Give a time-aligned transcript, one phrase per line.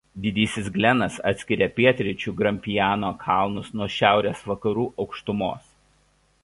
[0.23, 5.71] Didysis Glenas atskiria pietryčių Grampiano kalnus nuo šiaurės vakarų aukštumos.